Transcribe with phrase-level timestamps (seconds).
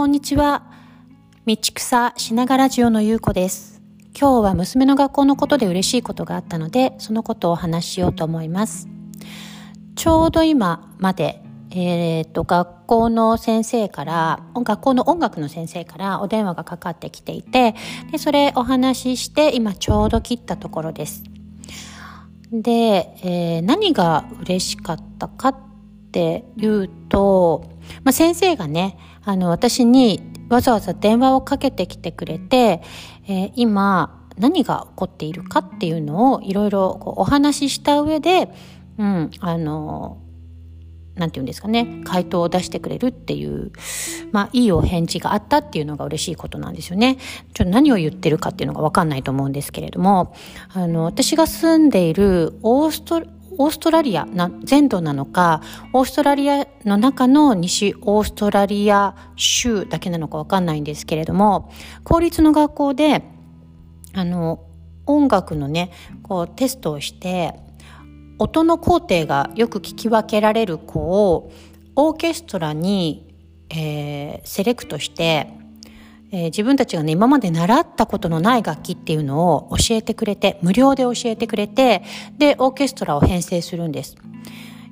[0.00, 0.62] こんにちは。
[1.44, 3.82] 道草しながらジオのゆうこです。
[4.18, 8.88] 今日は娘の学校のことで嬉しいことがあったので、そのことをお話ししようと思います。
[9.96, 17.74] ちょうど今まで、えっ、ー、と、学校の先生から、学校の音楽の先生からお電話がかかってきていて、
[18.10, 21.24] で、それお話しして、今ちょうど切ったところです。
[22.50, 22.70] で、
[23.22, 25.69] えー、何が嬉しかったかって
[26.10, 27.70] っていうと、
[28.02, 32.82] まあ、先生がね、あの、私にわざわざ電話をかけてきてくれて、
[33.28, 38.52] えー、今何が起こっているかっていうのをいろいろお話しした上で、
[38.98, 40.18] うん、あの、
[41.14, 43.70] なんて言うんですかね、回答を出してくれるっていう、
[44.32, 47.18] まあ、いいお返事があったっていうのが嬉しいことなんですよね。
[47.54, 50.34] ちょっと何を言ってるかっていうのがわかんないと思うんですけれども、
[50.72, 53.22] あの、私が住んでいるオースト
[53.58, 61.72] オーストラリアな全土なのか、オーストラリアの中の西オーストラリア州だけなのかわかんないんですけれども、
[62.04, 63.22] 公立の学校で、
[64.14, 64.64] あの、
[65.06, 65.90] 音楽のね、
[66.22, 67.54] こうテストをして、
[68.38, 71.52] 音の工程がよく聞き分けられる子を
[71.96, 73.36] オーケストラに、
[73.68, 75.52] えー、セレクトして
[76.32, 82.02] えー、自分たちがね、今まで習ったことのない楽器っていうのを教えてくれて、無料で教えてくれて、
[82.38, 84.16] で、オーケストラを編成するんです。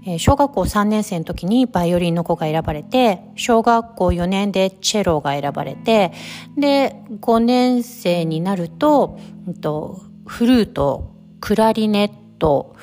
[0.07, 6.13] えー、小学校3年生の時にバイオリンの子が選ばれて、小学校4年でチェロが選ばれて、
[6.57, 12.75] で、5年生になると、うんと、フルート、クラリネット、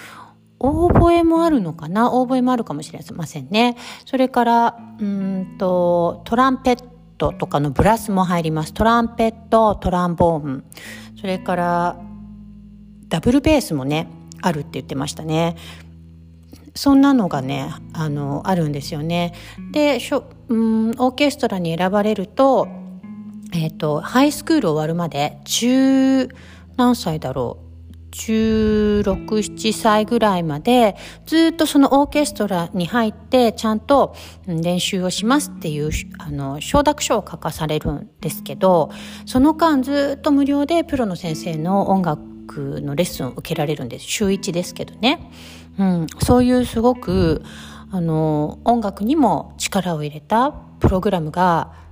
[0.59, 2.13] オーボエもあるのかな？
[2.13, 3.75] オーボエもあるかもしれませんね。
[4.05, 8.73] それから、うんと、トランペット、トとかのブラスも入ります。
[8.73, 10.63] トランペット、トランボーン、
[11.19, 11.97] それから
[13.07, 14.07] ダブルベースもね、
[14.41, 15.55] あるって言ってましたね。
[16.75, 19.33] そんなのがね、あの、あるんですよね。
[19.71, 22.67] で、しょうん、オーケストラに選ばれると、
[23.53, 26.27] えっ、ー、と、ハイスクール終わるまで、中、
[26.75, 27.64] 何歳だろう？
[28.15, 30.95] 16、7歳ぐらいまで
[31.25, 34.15] ずっとそのオーケストラに入ってちゃんと
[34.47, 38.89] 練習をしますっていうあの承諾書を書かされるんですけど
[39.25, 45.29] その間ずっと無料でプロの先生の音楽のレッスンを受けられるんです週1ですけどね、
[45.77, 47.43] うん、そういうすごく
[47.91, 51.84] あの音楽にも力を入れたプログラムが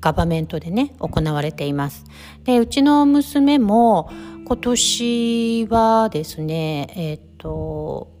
[0.00, 2.04] ガバメントでね行われています。
[2.44, 4.10] でうちの娘も
[4.46, 8.20] 今年はですね、えっ、ー、と、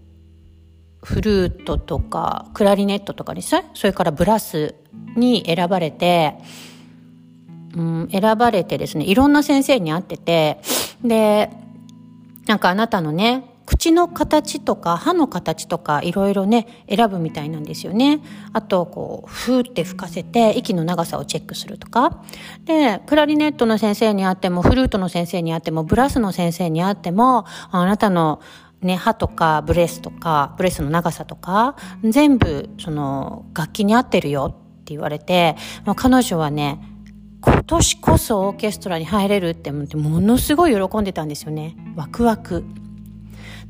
[1.02, 4.74] フルートとかクラリネットとかですねそれからブラス
[5.16, 6.36] に選ばれて、
[7.74, 10.60] うん、選ばれてですねいろんな先生に会ってて
[11.02, 11.50] で
[12.46, 18.20] なんかあなたのね口の形とか歯の形とかいろいろね選ぶみたいなんですよね。
[18.52, 22.24] あとこうふーって吹かせて息の長さをチェックするとか。
[22.64, 28.40] でクラリネットの先生に会ってもフルートの先生に会ってもブラスの先生に会ってもあなたの
[28.82, 35.54] ね、歯とかブレスとかブレスの長さとか全部その楽器に合ってるよって言われて、
[35.84, 36.80] まあ、彼女はね
[37.40, 41.76] 今年こそオーケストラに入れるって思ってものすごい喜んでたんですよね。
[41.94, 42.64] ワクワク。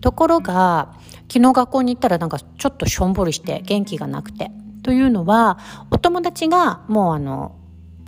[0.01, 0.95] ところが
[1.33, 4.51] 昨日学校に行ったらなんかちょっとしょんぼりして元気がなくて
[4.83, 5.59] というのは
[5.91, 7.57] お友達がもうあの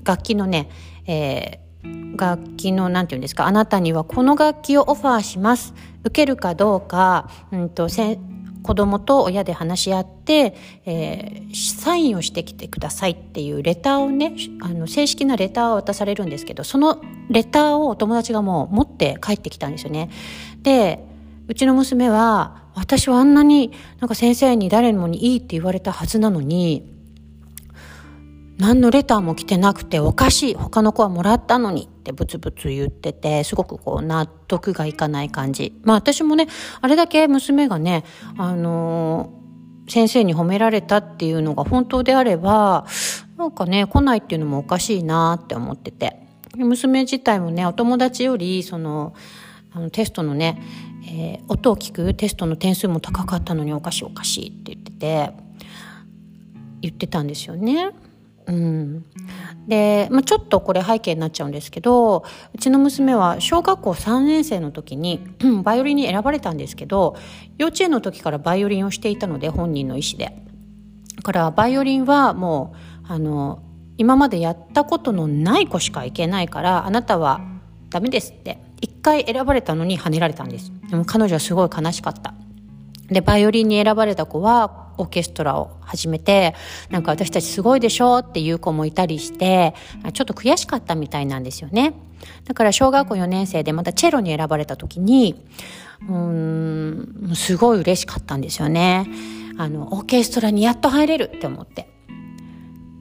[0.04, 0.70] 楽器のね、
[1.06, 20.10] えー、楽器のなんていうんですかあなたにはこの楽器をオファーします受けるかどうか、うんと、子供と親で話し合って、えー、サインをしてきてくださいっていうレターをねあの正式なレターを渡されるんですけどそのレターをお友達がもう持って帰ってきたんですよね。
[20.62, 21.11] で
[21.52, 26.90] うちの娘は、私はあんなになんか先生に誰もにいいって言われたはずなのに、
[28.56, 30.54] 何のレターも来てなくておかしい。
[30.54, 35.78] 他の子はもらったのにってブツブツ言ってて、すごくこう納得がいかない感じ。
[35.84, 36.48] まあ私もね、
[36.80, 38.04] あれだけ娘がね、
[38.38, 42.86] あのー、先生に褒められたっていうのが本当であれば、
[43.36, 46.16] なんかね、来ないっていうのもおかしいなって思ってて。
[46.56, 49.12] 娘自体もね、お友達より、その、
[49.74, 50.62] あのテストのね、
[51.04, 55.33] えー、音を聞くテストの点数も高かったのにおかしいおかしいって言ってて
[56.81, 57.91] 言ってたんですよね。
[58.47, 59.04] うん、
[59.69, 65.21] で、まあ、ちょっとこれ背景になっちゃうんですけどうちの娘は小学校3年生の時に、
[65.63, 67.16] バイオリンに選ばれたんですけど
[67.59, 70.37] 幼稚園の時からバイオリンをしていたので本人の意思で。
[71.16, 72.75] だからバイオリンはも
[73.09, 73.63] うあの
[73.97, 77.41] 今までやったことのない子しかいけないからあなたは
[77.91, 82.34] ダメですって一回選ばれたのに跳ねられたんですでも彼女はすごい悲しかった
[83.12, 86.54] で、バイオリンに選ばれた子はオーケストラを始めて、
[86.90, 89.74] なんか私たちすごいでしょっていう子もいたりして、
[90.12, 91.94] ちょっと悔しかったみたいなんですよね。
[92.44, 95.44] だから小学校4年生でまたチェロに選ばれた時に、
[96.08, 99.08] うん、すごい嬉しかったんですよね。
[99.58, 101.88] あの、オーケストラにやっと入れるって思って。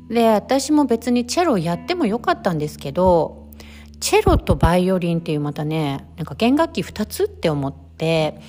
[0.10, 3.41] で、私も別にチェロやってもよかったんですけど、
[4.02, 8.42] チェロとバイオリンっていうまたね、なんか弦楽器2つって思って、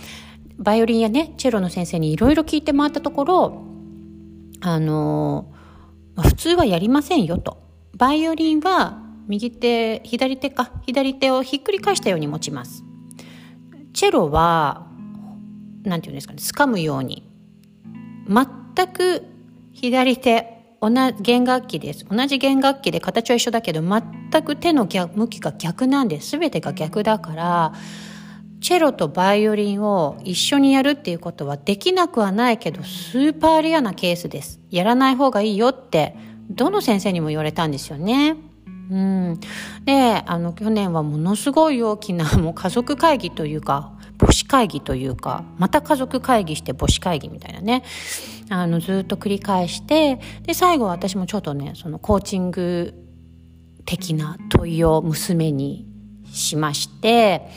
[0.59, 3.63] バイオリンやね、チェロの先生にいろいろ聞いて回ったところ、
[4.63, 5.53] あの、
[6.21, 7.59] 普通はやりませんよと。
[7.97, 12.85] バイオリンは右手、左手か、左手をひっくり返したように持ちます。
[13.93, 14.87] チェロは、
[15.83, 17.29] なんていうんですかね、掴むように、
[18.27, 19.25] 全く
[19.73, 20.52] 左手、
[20.83, 22.05] 同じ弦楽器です。
[22.11, 26.19] 同じ弦楽器で形は一緒だけど、全く手の向きが逆なんで。
[26.19, 27.73] 全てが逆だから、
[28.61, 34.61] チェロとバイオリンを一緒にやるっていうことはできなくはないけど、スーパーレアなケースです。
[34.71, 36.17] やらない方がいいよって、
[36.51, 38.35] どの先生にも言われたんですよね。
[38.91, 39.41] うん。
[39.85, 47.83] で、あの、去年はものすごい大きな、もう家族会議というか、母子会議というか、また家族会議して母子会議みたいなね。
[48.53, 52.95] あの、ずっと繰り返して、で、最後は私もちょっとね、そのコーチング
[53.85, 55.87] 的な問いを娘に
[56.31, 57.49] しまして、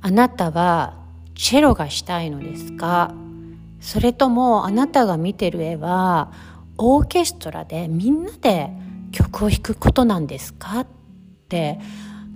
[0.00, 0.94] あなたは
[1.34, 3.14] チェロがしたいのですか？
[3.80, 6.32] それともあなたが見てる絵は
[6.78, 8.70] オーケストラでみんなで
[9.12, 10.80] 曲を弾くことなんですか？
[10.80, 10.86] っ
[11.48, 11.78] て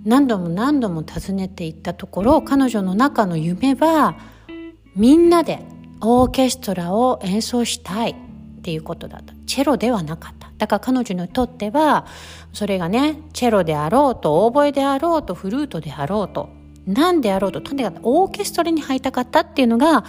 [0.05, 4.17] 何度も何度も尋ねていったところ彼女の中の夢は
[4.95, 5.65] みんなで
[6.01, 8.15] オーケストラを演奏したい。
[8.61, 9.33] っていうことだった。
[9.47, 10.51] チェロではなかった。
[10.61, 12.05] だから彼女にとっては
[12.53, 16.49] それがねチェロであろうとオーボエであろうとフルートであろうと
[16.85, 20.05] 何であろうととにかくオーケストラに入りたかったっていうのが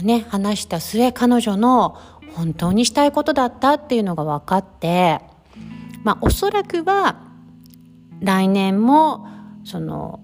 [0.00, 1.98] ね話した末彼女の
[2.36, 5.20] 本当にしたいことだったっていうのが分かって
[6.04, 7.20] まあおそらくは
[8.20, 9.26] 来年も
[9.64, 10.20] その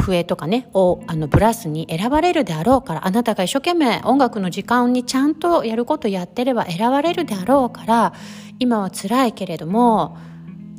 [0.00, 8.14] 笛とかねをあのブラスに選ばれるであろうからあなたが一生懸命音楽の時間にちゃんとやることやってれば選ばれるであろうから
[8.58, 10.16] 今は辛いけれども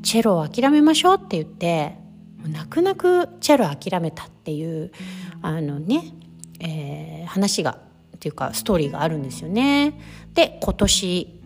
[0.01, 1.95] チェロを諦めましょうって言って
[2.47, 4.91] 泣く泣くチェロ諦めたっていう
[5.41, 6.03] あのね、
[6.59, 7.77] えー、話が
[8.15, 9.99] っていうかストーリーがあるんですよね。
[10.33, 11.41] で今年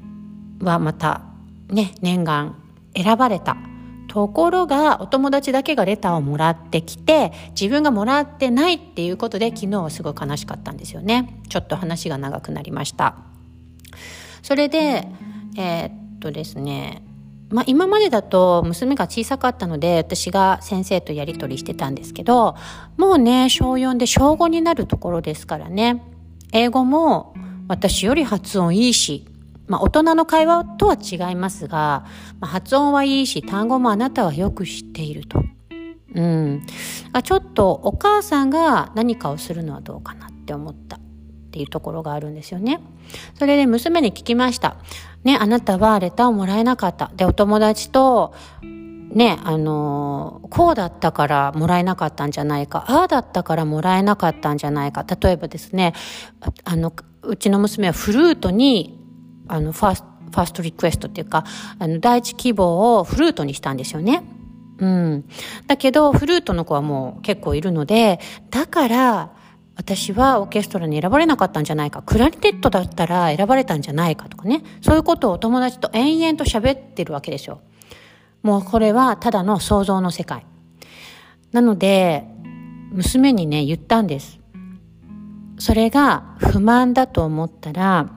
[0.60, 1.22] はまた
[1.70, 2.56] ね念願
[2.96, 3.58] 選ばれた
[4.18, 11.40] ところがお友達だけがレターをもらってきて自分がもらってないっていうことで昨日はすごい悲しかったんですよね。
[11.50, 13.14] ちょっと話が長くなりました。
[14.42, 15.08] それで
[15.56, 17.04] えー、っとですね
[17.52, 22.56] まあ、今までだと娘が小さかったので私が先生とやり取りしてたんですけど
[22.98, 26.02] もうね小4で小5になるところですからね。
[26.54, 27.36] 英語も
[27.68, 29.28] 私より発音いいし
[29.68, 32.06] まあ、大人の会話とは違いますが、
[32.40, 35.44] まあ、発音はいいし、単語もあなたはよく知っていると。
[36.16, 36.66] うん。
[37.14, 41.00] あちょっとお母さんが何かをするのはどうかなって思ったっ
[41.52, 42.80] ていうところがあるんですよね。
[43.38, 44.78] それで娘に聞きました。
[45.24, 47.12] ね、あなたはレターをもらえなかった。
[47.16, 55.06] で、お友達と、ね、あのこうだったからもらえなかったんじゃないか、ああだったからもらえなかったんじゃないか。
[55.22, 55.94] 例えばですね、
[56.64, 56.94] あの、
[57.24, 58.97] うちの娘はフルートに
[59.48, 61.46] あの、ファースト、ファーストリクエストっていうか、
[61.80, 64.24] あの、第一希望をフルートにしたんですよね。
[64.80, 65.26] うん。
[65.68, 68.20] だけど、フルートの子はもう結構いるので、
[68.52, 69.32] だから、
[69.76, 72.02] 私はオーケストラに選ばれなかったんじゃないか。
[72.02, 74.64] クラリネットだったら選ばれたんじゃないかとかね。
[74.82, 77.62] そういうことをお友達と延々と喋ってるわけですよ。
[78.42, 80.46] もうこれはただの想像の世界。
[81.52, 82.26] なので、
[82.92, 84.40] 娘にね、言ったんです。
[85.60, 88.10] それが不満だと思ったら、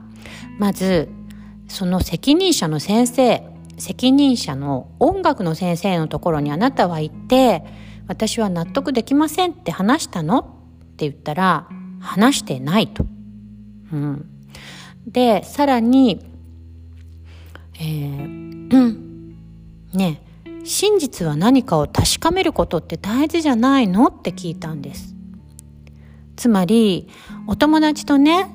[0.57, 1.09] まず
[1.71, 3.43] その責任者の先生、
[3.77, 7.63] 責任者の音楽の先生のところにあなたは行って、
[8.07, 10.39] 私は納得できませんって話したの？
[10.39, 10.43] っ
[10.97, 11.69] て言ったら、
[12.01, 13.05] 話してないと。
[13.91, 14.25] うん。
[15.07, 16.25] で、さらに、
[17.79, 19.35] えー、うん、
[19.93, 20.21] ね、
[20.65, 24.07] 真実は何かを確かめることって大事じゃないの？
[24.07, 25.15] って聞いたんです。
[26.35, 27.07] つまり、
[27.47, 28.47] お友達とね、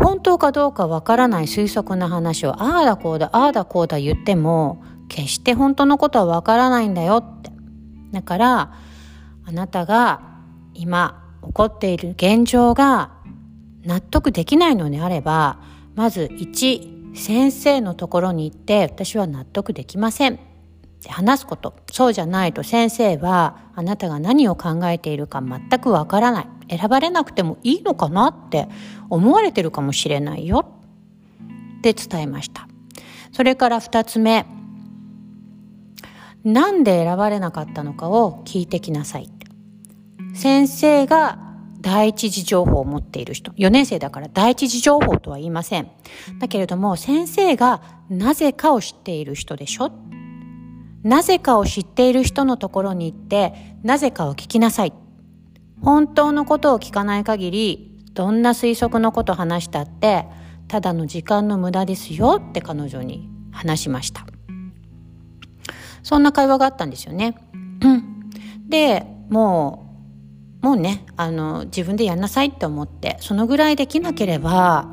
[0.00, 7.50] 本当かどうかわからない推測な話をああだこうだああだこうだ言っても決して本当のことはわからないんだよって。
[8.12, 8.74] だから
[9.44, 10.22] あなたが
[10.74, 13.10] 今起こっている現状が
[13.84, 15.58] 納得できないのであれば
[15.94, 20.38] まず1先生のところに行って私は納得できません
[21.06, 28.68] 話すことそうじゃないと先生はあなたが何を考えているか全くわからない選ばれなくてもいいのかなって
[29.08, 30.66] 思われてるかもしれないよ
[31.78, 32.68] って伝えました。
[33.32, 34.46] それから二つ目、
[36.44, 39.30] なんで選ばれなかったのかを聞いてきなさい。
[40.34, 41.38] 先生が
[41.80, 43.52] 第一次情報を持っている人。
[43.52, 45.90] 4年生だから第一次情報とは言いません。
[46.38, 49.92] だけれども、先生がなぜかを知っている人でしょ
[51.02, 54.92] なぜかを知っている人のところに行って、なぜかを聞きなさい。
[55.82, 60.26] 本当のことを聞かない限り、どんな推測のこと話したって、
[60.66, 64.26] ただの時間の無駄ですよって彼女に話しました。
[66.02, 67.36] そんな会話があったんですよね。
[68.68, 69.88] で、もう
[70.60, 74.88] もうね、あの、自分でやんなさいって思って、そのぐらいできなければ、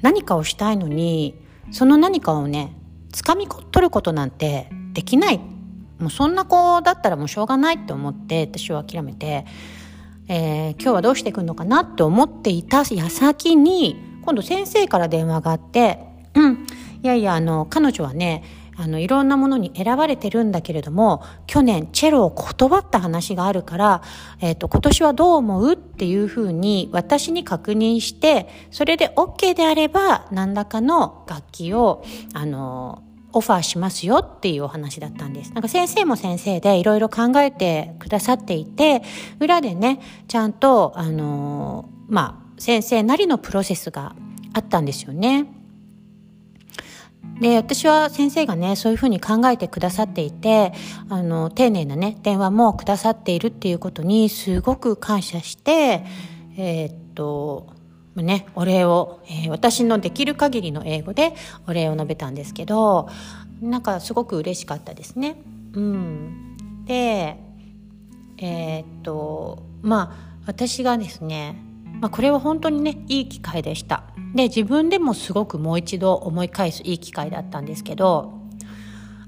[0.00, 1.38] 何かをしたいのに、
[1.70, 2.74] その何かをね、
[3.12, 5.38] 掴み取ることなんてできない。
[5.98, 9.44] もうそんな子だったらもうしょうがないって思って、私は諦めて、
[10.28, 15.98] えー、今日はどうしていくのかなって思っていた矢先に、今度先生から電話があって、
[16.34, 16.66] うん、
[17.02, 18.44] いやいや、あの、彼女はね、
[18.76, 24.02] あの、いろんなものに選ばれてるんだけれども、去年チェロを断った話があるから、
[24.40, 35.52] えっ、ー、と、今年はどう思うっていうふうに私に確認して、それで OK であれば、何らかの楽器を、あの、オファーしますよっていうお話だったんです。
[35.52, 39.02] なんか先生も先生でいろいろ考えてくださっていて、
[39.38, 44.14] 裏でね、ちゃんと、あの、まあ、先生なりのプロセスが
[44.52, 45.46] あったんですよね。
[47.40, 50.72] で、私は先生がね、そういうふうに考えてくださっていて、
[51.08, 56.04] あの、丁寧なね、電話もくださっているっていうことにすごく感謝して、
[56.56, 57.79] えー、っと、
[58.16, 61.34] ね、お礼を、えー、私のできる限りの英語で
[61.66, 63.08] お礼を述べたんですけど、
[63.60, 65.40] なんかすごく嬉しかったですね。
[65.74, 66.84] うん。
[66.86, 67.38] で、
[68.38, 71.62] えー、っと、まあ、私がですね、
[72.00, 74.04] まあ、これは本当にね、いい機会でした。
[74.34, 78.32] で自分でもすごくもう一度思い返すいい機会だったんですけど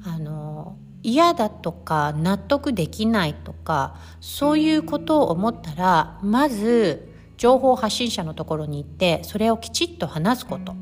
[0.05, 7.12] あの嫌だとか納得できないとかそういうことを思ったらまず
[7.43, 10.77] 情報発信者のところに行ってそれをきちっと話すこと。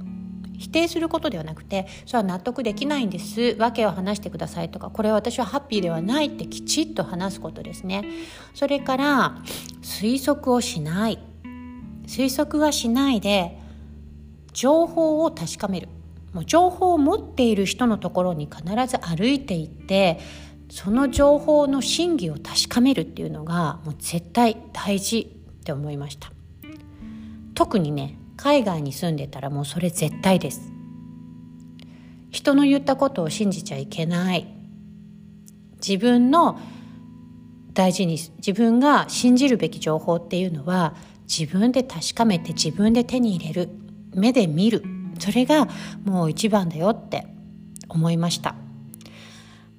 [0.58, 3.56] 否定することではなくてそれは納得できないんです。
[3.58, 8.04] 訳を話してくださいとかこれは私はハッピーではないってきちっと話すことですね。
[8.52, 9.38] それから
[9.80, 11.18] 推測をしない。
[12.06, 13.56] 推測はしないで
[14.52, 15.88] 情報を確かめる。
[16.34, 20.20] もう情報を持っている人のところに必ず歩いていって
[20.68, 25.20] その情報の真偽を確かめるっていうのがもう絶対大事
[25.60, 26.30] って思いました。
[27.60, 30.72] 特にね海外に住んでたらもうそれ絶対です。
[32.30, 34.46] 人の言ったことを信じちゃいけない。
[35.86, 36.58] 自分の
[37.74, 40.94] 大事に自分が信じるべき情報っていうのは
[41.28, 43.68] 自分で確かめて自分で手に入れる。
[44.14, 44.82] 目で見る。
[45.18, 45.68] それが
[46.06, 47.26] もう一番だよって
[47.90, 48.54] 思いました。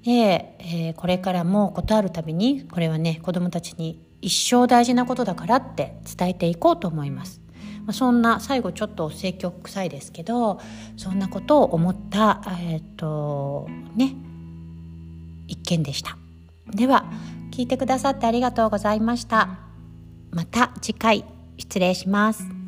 [0.03, 7.40] で、えー、これからもことあるたびにこれはね子どもたちに一生大事なことだからって伝えていこうと思います、
[7.85, 10.59] まあ、そんな最後ちょっと性教臭いですけど
[10.97, 14.15] そんなことを思ったえっ、ー、とね
[15.47, 16.17] 一件でした。
[16.73, 17.05] では
[17.51, 19.59] 聞いてくださってありがとうございました。
[20.31, 21.25] また次回
[21.57, 22.60] 失礼します。